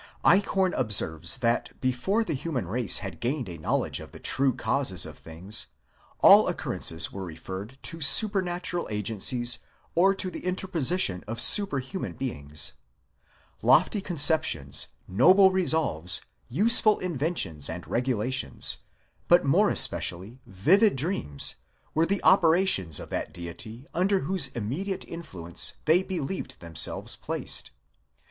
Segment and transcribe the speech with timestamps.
[0.25, 4.51] Eichhorn ob serves that before the human race had gained a knowledge of the true
[4.51, 5.67] causes of things,
[6.21, 9.59] all occurrences were referred to supernatural agencies,
[9.93, 12.73] or to the interposition of superhuman beings.
[13.61, 18.77] Lofty conceptions, noble resolves, use ful inventions and regulations,
[19.27, 21.57] but more especially vivid dreams,
[21.93, 27.69] were the operations of that Deity under whose immediate influence they believed themselves placed.